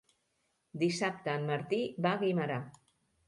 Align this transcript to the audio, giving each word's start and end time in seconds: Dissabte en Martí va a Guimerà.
Dissabte 0.83 1.35
en 1.41 1.45
Martí 1.51 1.81
va 2.07 2.13
a 2.17 2.21
Guimerà. 2.25 2.59